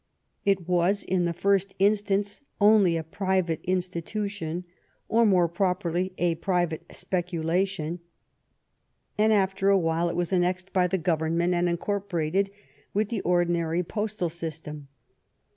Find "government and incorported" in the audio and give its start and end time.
10.97-12.49